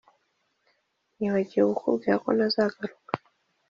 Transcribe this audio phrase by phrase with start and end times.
[1.17, 3.13] Nibagiwe kukubwira ko ntazagaruka